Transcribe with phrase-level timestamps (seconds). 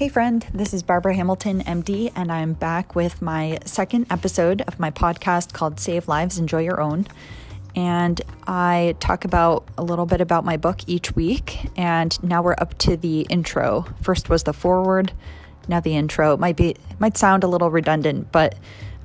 [0.00, 4.80] Hey, friend, this is Barbara Hamilton, MD, and I'm back with my second episode of
[4.80, 7.06] my podcast called Save Lives, Enjoy Your Own.
[7.76, 11.68] And I talk about a little bit about my book each week.
[11.76, 13.84] And now we're up to the intro.
[14.00, 15.12] First was the foreword,
[15.68, 16.32] now the intro.
[16.32, 18.54] It might be might sound a little redundant, but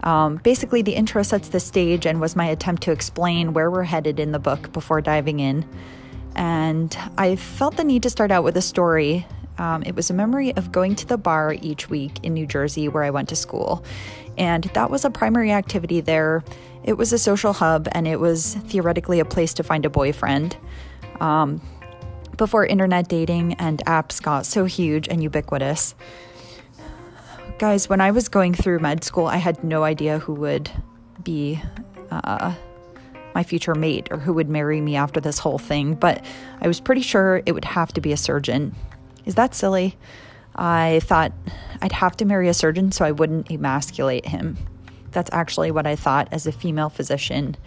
[0.03, 3.83] um, basically the intro sets the stage and was my attempt to explain where we're
[3.83, 5.67] headed in the book before diving in.
[6.37, 9.27] And I felt the need to start out with a story
[9.57, 12.87] um, it was a memory of going to the bar each week in New Jersey
[12.87, 13.83] where I went to school.
[14.37, 16.43] And that was a primary activity there.
[16.83, 20.57] It was a social hub and it was theoretically a place to find a boyfriend.
[21.19, 21.61] Um,
[22.37, 25.95] before internet dating and apps got so huge and ubiquitous.
[27.57, 30.69] Guys, when I was going through med school, I had no idea who would
[31.23, 31.61] be
[32.11, 32.53] uh,
[33.33, 36.23] my future mate or who would marry me after this whole thing, but
[36.61, 38.75] I was pretty sure it would have to be a surgeon.
[39.25, 39.97] Is that silly?
[40.55, 41.33] I thought
[41.81, 44.57] I'd have to marry a surgeon so I wouldn't emasculate him.
[45.11, 47.57] That's actually what I thought as a female physician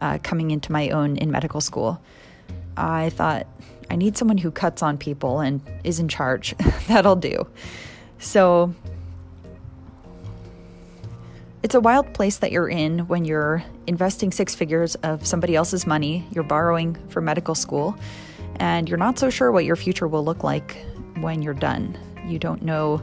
[0.00, 2.00] uh, coming into my own in medical school.
[2.76, 3.46] I thought
[3.90, 6.54] I need someone who cuts on people and is in charge.
[6.88, 7.46] That'll do.
[8.18, 8.74] So
[11.62, 15.86] it's a wild place that you're in when you're investing six figures of somebody else's
[15.86, 17.96] money, you're borrowing for medical school,
[18.56, 20.78] and you're not so sure what your future will look like
[21.20, 21.98] when you're done.
[22.26, 23.02] You don't know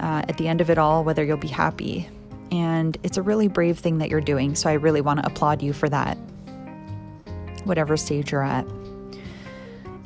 [0.00, 2.08] uh, at the end of it all whether you'll be happy.
[2.50, 4.54] And it's a really brave thing that you're doing.
[4.54, 6.16] So I really want to applaud you for that,
[7.64, 8.66] whatever stage you're at.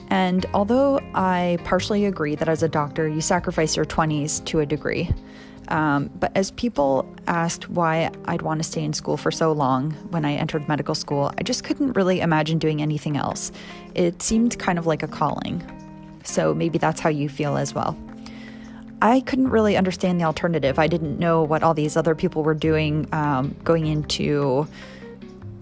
[0.09, 4.67] And although I partially agree that as a doctor, you sacrifice your 20s to a
[4.67, 5.09] degree,
[5.69, 9.93] um, but as people asked why I'd want to stay in school for so long
[10.11, 13.53] when I entered medical school, I just couldn't really imagine doing anything else.
[13.95, 15.63] It seemed kind of like a calling.
[16.25, 17.97] So maybe that's how you feel as well.
[19.03, 20.79] I couldn't really understand the alternative.
[20.79, 24.69] I didn't know what all these other people were doing, um, going into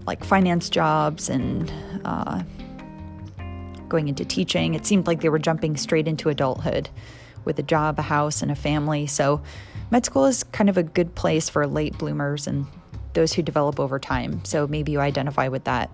[0.05, 1.71] like finance jobs and
[2.05, 2.43] uh,
[3.89, 4.75] going into teaching.
[4.75, 6.89] It seemed like they were jumping straight into adulthood
[7.43, 9.07] with a job, a house, and a family.
[9.07, 9.41] So,
[9.89, 12.65] med school is kind of a good place for late bloomers and
[13.13, 14.45] those who develop over time.
[14.45, 15.89] So, maybe you identify with that.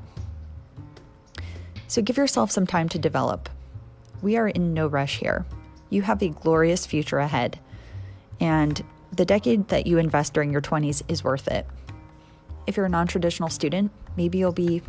[1.87, 3.49] So, give yourself some time to develop.
[4.21, 5.45] We are in no rush here.
[5.89, 7.59] You have a glorious future ahead,
[8.39, 11.65] and the decade that you invest during your 20s is worth it.
[12.65, 14.81] If you're a non traditional student, maybe you'll be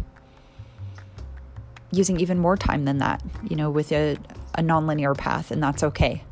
[1.91, 4.17] using even more time than that, you know, with a,
[4.55, 6.23] a nonlinear path, and that's okay.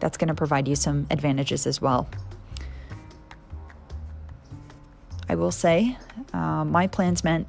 [0.00, 2.08] That's going to provide you some advantages as well.
[5.28, 5.96] I will say,
[6.32, 7.48] uh, my plans meant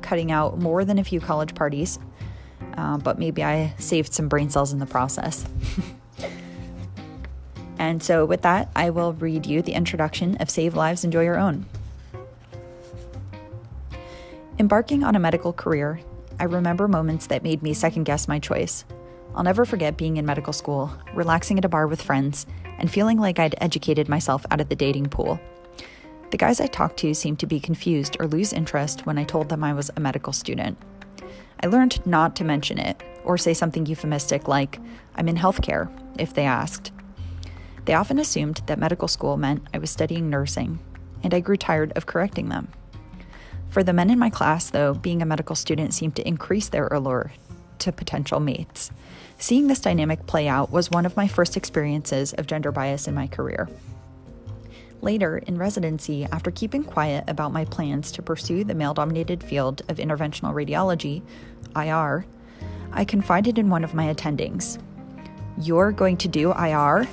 [0.00, 1.98] cutting out more than a few college parties
[2.76, 5.44] uh, but maybe I saved some brain cells in the process.
[7.78, 11.38] and so, with that, I will read you the introduction of Save Lives, Enjoy Your
[11.38, 11.66] Own.
[14.58, 16.00] Embarking on a medical career,
[16.38, 18.84] I remember moments that made me second guess my choice.
[19.34, 22.46] I'll never forget being in medical school, relaxing at a bar with friends,
[22.78, 25.40] and feeling like I'd educated myself out of the dating pool.
[26.30, 29.48] The guys I talked to seemed to be confused or lose interest when I told
[29.48, 30.78] them I was a medical student.
[31.62, 34.80] I learned not to mention it or say something euphemistic like,
[35.14, 36.90] I'm in healthcare, if they asked.
[37.84, 40.78] They often assumed that medical school meant I was studying nursing,
[41.22, 42.68] and I grew tired of correcting them.
[43.70, 46.88] For the men in my class, though, being a medical student seemed to increase their
[46.88, 47.32] allure
[47.78, 48.90] to potential mates.
[49.38, 53.14] Seeing this dynamic play out was one of my first experiences of gender bias in
[53.14, 53.68] my career.
[55.00, 59.82] Later, in residency, after keeping quiet about my plans to pursue the male dominated field
[59.88, 61.22] of interventional radiology,
[61.76, 62.26] IR,
[62.92, 64.78] I confided in one of my attendings.
[65.58, 67.06] You're going to do IR?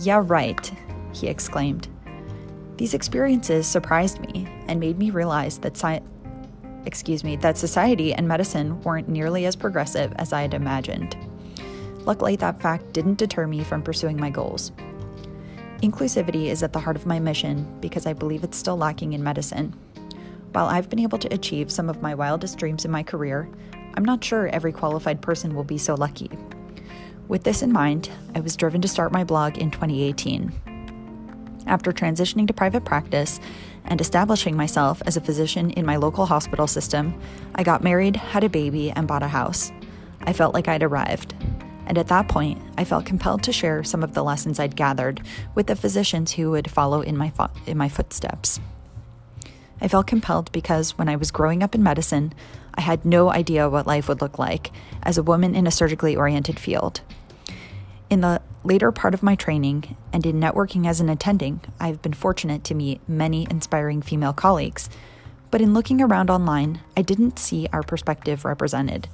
[0.00, 0.72] Yeah, right,
[1.12, 1.88] he exclaimed.
[2.76, 6.02] These experiences surprised me and made me realize that sci-
[6.86, 11.16] excuse me, that society and medicine weren't nearly as progressive as I had imagined.
[12.04, 14.72] Luckily, that fact didn't deter me from pursuing my goals.
[15.82, 19.22] Inclusivity is at the heart of my mission because I believe it's still lacking in
[19.22, 19.74] medicine.
[20.54, 23.50] While I've been able to achieve some of my wildest dreams in my career,
[23.94, 26.30] I'm not sure every qualified person will be so lucky.
[27.26, 30.52] With this in mind, I was driven to start my blog in 2018.
[31.66, 33.40] After transitioning to private practice
[33.86, 37.20] and establishing myself as a physician in my local hospital system,
[37.56, 39.72] I got married, had a baby, and bought a house.
[40.20, 41.34] I felt like I'd arrived.
[41.86, 45.20] And at that point, I felt compelled to share some of the lessons I'd gathered
[45.56, 48.60] with the physicians who would follow in my, fo- in my footsteps.
[49.84, 52.32] I felt compelled because when I was growing up in medicine,
[52.74, 54.72] I had no idea what life would look like
[55.02, 57.02] as a woman in a surgically oriented field.
[58.08, 62.14] In the later part of my training and in networking as an attending, I've been
[62.14, 64.88] fortunate to meet many inspiring female colleagues.
[65.50, 69.06] But in looking around online, I didn't see our perspective represented.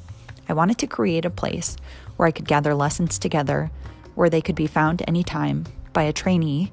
[0.49, 1.77] I wanted to create a place
[2.15, 3.73] where I could gather lessons together,
[4.15, 6.71] where they could be found anytime by a trainee,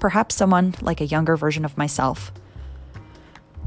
[0.00, 2.32] perhaps someone like a younger version of myself.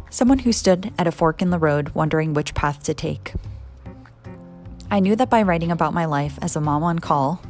[0.09, 3.33] Someone who stood at a fork in the road wondering which path to take.
[4.89, 7.41] I knew that by writing about my life as a mom on call,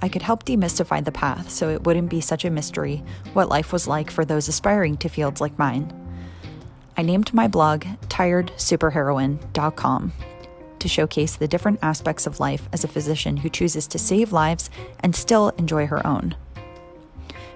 [0.00, 3.04] I could help demystify the path so it wouldn't be such a mystery
[3.34, 5.92] what life was like for those aspiring to fields like mine.
[6.96, 10.12] I named my blog tiredsuperheroine.com
[10.78, 14.70] to showcase the different aspects of life as a physician who chooses to save lives
[15.00, 16.34] and still enjoy her own.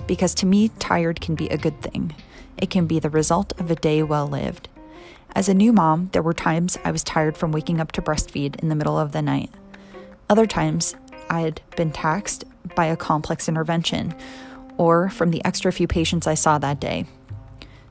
[0.06, 2.14] Because to me, tired can be a good thing.
[2.58, 4.68] It can be the result of a day well lived.
[5.34, 8.56] As a new mom, there were times I was tired from waking up to breastfeed
[8.60, 9.50] in the middle of the night.
[10.30, 10.94] Other times,
[11.28, 12.44] I had been taxed
[12.74, 14.14] by a complex intervention
[14.78, 17.06] or from the extra few patients I saw that day.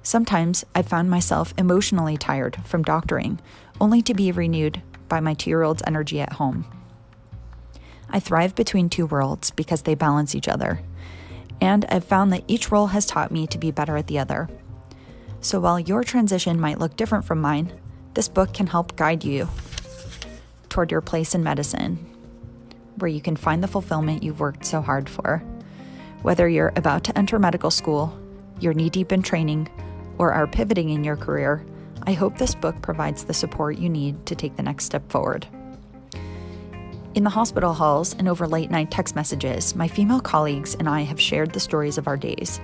[0.03, 3.39] Sometimes I found myself emotionally tired from doctoring,
[3.81, 6.65] only to be renewed by my two year old's energy at home.
[8.09, 10.79] I thrive between two worlds because they balance each other,
[11.61, 14.49] and I've found that each role has taught me to be better at the other.
[15.41, 17.73] So while your transition might look different from mine,
[18.13, 19.49] this book can help guide you
[20.69, 22.11] toward your place in medicine
[22.97, 25.39] where you can find the fulfillment you've worked so hard for.
[26.21, 28.17] Whether you're about to enter medical school,
[28.59, 29.69] you're knee deep in training,
[30.17, 31.65] or are pivoting in your career,
[32.03, 35.47] I hope this book provides the support you need to take the next step forward.
[37.15, 41.03] In the hospital halls and over late night text messages, my female colleagues and I
[41.03, 42.59] have shared the stories of our days.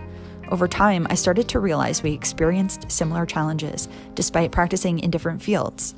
[0.52, 5.96] Over time, I started to realize we experienced similar challenges despite practicing in different fields.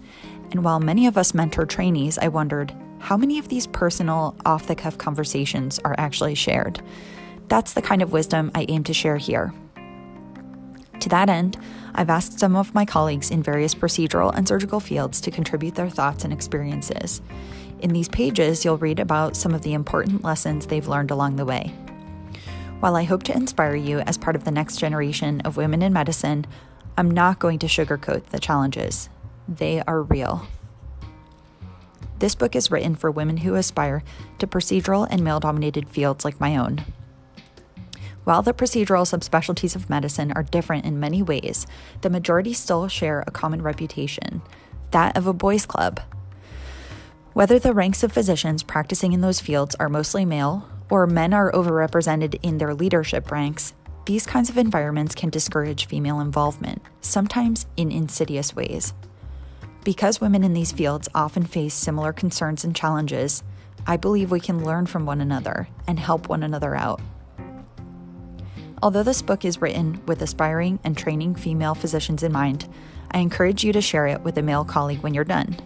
[0.51, 4.67] And while many of us mentor trainees, I wondered how many of these personal, off
[4.67, 6.79] the cuff conversations are actually shared?
[7.47, 9.51] That's the kind of wisdom I aim to share here.
[10.99, 11.57] To that end,
[11.95, 15.89] I've asked some of my colleagues in various procedural and surgical fields to contribute their
[15.89, 17.19] thoughts and experiences.
[17.83, 21.43] In these pages, you'll read about some of the important lessons they've learned along the
[21.43, 21.75] way.
[22.79, 25.91] While I hope to inspire you as part of the next generation of women in
[25.91, 26.45] medicine,
[26.97, 29.09] I'm not going to sugarcoat the challenges.
[29.49, 30.47] They are real.
[32.19, 34.01] This book is written for women who aspire
[34.39, 36.85] to procedural and male dominated fields like my own.
[38.23, 41.67] While the procedural subspecialties of medicine are different in many ways,
[41.99, 44.41] the majority still share a common reputation
[44.91, 45.99] that of a boys' club.
[47.33, 51.51] Whether the ranks of physicians practicing in those fields are mostly male or men are
[51.51, 53.73] overrepresented in their leadership ranks,
[54.05, 58.93] these kinds of environments can discourage female involvement, sometimes in insidious ways.
[59.83, 63.41] Because women in these fields often face similar concerns and challenges,
[63.87, 67.01] I believe we can learn from one another and help one another out.
[68.83, 72.69] Although this book is written with aspiring and training female physicians in mind,
[73.09, 75.57] I encourage you to share it with a male colleague when you're done.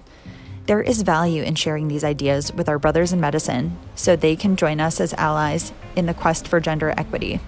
[0.67, 4.57] There is value in sharing these ideas with our brothers in medicine so they can
[4.57, 7.39] join us as allies in the quest for gender equity.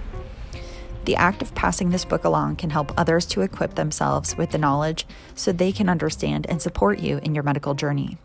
[1.04, 4.58] The act of passing this book along can help others to equip themselves with the
[4.58, 5.06] knowledge
[5.36, 8.18] so they can understand and support you in your medical journey.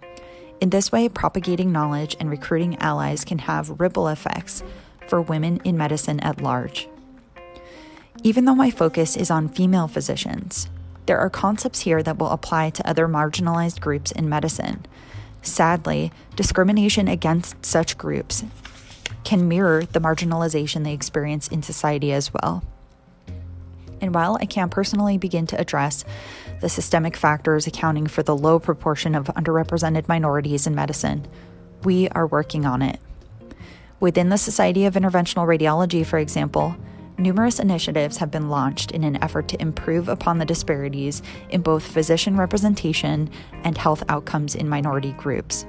[0.61, 4.63] In this way, propagating knowledge and recruiting allies can have ripple effects
[5.09, 6.87] for women in medicine at large.
[8.23, 10.69] Even though my focus is on female physicians,
[11.07, 14.87] there are concepts here that will apply to other marginalized groups in medicine.
[15.43, 18.45] Sadly, discrimination against such groups
[19.25, 22.63] can mirror the marginalization they experience in society as well.
[24.01, 26.05] And while I can't personally begin to address
[26.61, 31.27] the systemic factors accounting for the low proportion of underrepresented minorities in medicine,
[31.85, 32.99] we are working on it.
[34.01, 36.77] Within the Society of Interventional Radiology, for example,
[37.19, 41.87] numerous initiatives have been launched in an effort to improve upon the disparities in both
[41.87, 43.31] physician representation
[43.63, 45.67] and health outcomes in minority groups.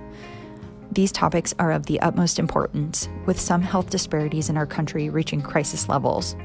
[0.91, 5.41] These topics are of the utmost importance, with some health disparities in our country reaching
[5.41, 6.35] crisis levels.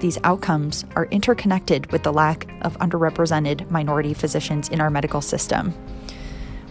[0.00, 5.72] These outcomes are interconnected with the lack of underrepresented minority physicians in our medical system,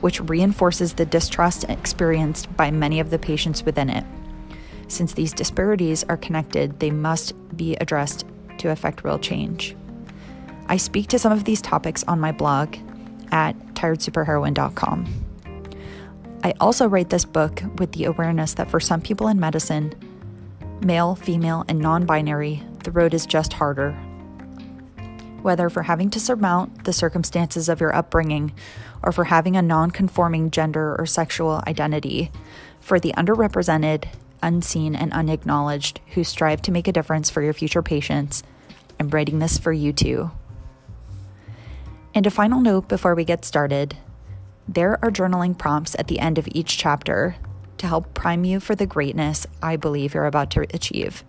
[0.01, 4.05] which reinforces the distrust experienced by many of the patients within it.
[4.88, 8.25] Since these disparities are connected, they must be addressed
[8.60, 9.75] to effect real change.
[10.67, 12.75] I speak to some of these topics on my blog
[13.32, 15.24] at tiredsuperheroine.com.
[16.44, 19.94] I also write this book with the awareness that for some people in medicine,
[20.82, 23.91] male, female, and non binary, the road is just harder.
[25.41, 28.53] Whether for having to surmount the circumstances of your upbringing
[29.03, 32.32] or for having a non conforming gender or sexual identity,
[32.79, 34.06] for the underrepresented,
[34.41, 38.44] unseen and unacknowledged, who strive to make a difference for your future patients,
[39.00, 40.32] I'm writing this for you too.
[42.13, 43.96] And a final note before we get started
[44.67, 47.38] there are journaling prompts at the end of each chapter
[47.77, 51.24] to help prime you for the greatness I believe you're about to achieve.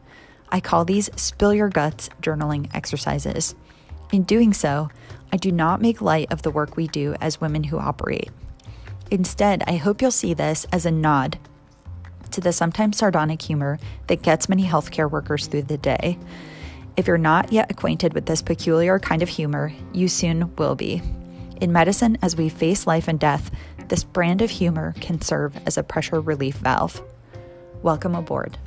[0.48, 3.54] I call these spill your guts journaling exercises.
[4.12, 4.88] In doing so,
[5.32, 8.30] I do not make light of the work we do as women who operate.
[9.10, 11.38] Instead, I hope you'll see this as a nod
[12.32, 16.18] to the sometimes sardonic humor that gets many healthcare workers through the day.
[16.96, 21.00] If you're not yet acquainted with this peculiar kind of humor, you soon will be.
[21.60, 23.50] In medicine, as we face life and death,
[23.88, 27.02] this brand of humor can serve as a pressure relief valve.
[27.82, 28.58] Welcome aboard.